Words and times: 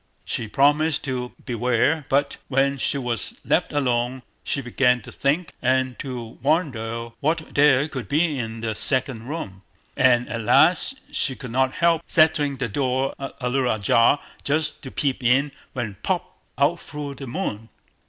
She 0.25 0.47
promised 0.47 1.03
to 1.03 1.33
beware; 1.45 2.07
but 2.09 2.37
when 2.47 2.79
she 2.79 2.97
was 2.97 3.35
left 3.45 3.71
alone, 3.71 4.23
she 4.43 4.59
began 4.59 4.99
to 5.03 5.11
think 5.11 5.53
and 5.61 5.99
to 5.99 6.39
wonder 6.41 7.09
what 7.19 7.53
there 7.53 7.87
could 7.87 8.09
be 8.09 8.39
in 8.39 8.61
the 8.61 8.73
second 8.73 9.27
room, 9.27 9.61
and 9.95 10.27
at 10.27 10.41
last 10.41 10.95
she 11.11 11.35
could 11.35 11.51
not 11.51 11.73
help 11.73 12.01
setting 12.07 12.57
the 12.57 12.67
door 12.67 13.13
a 13.19 13.47
little 13.47 13.71
ajar, 13.71 14.19
just 14.43 14.81
to 14.81 14.89
peep 14.89 15.23
in, 15.23 15.51
when—POP! 15.73 16.27
out 16.57 16.79
flew 16.79 17.13
the 17.13 17.27
Moon. 17.27 17.69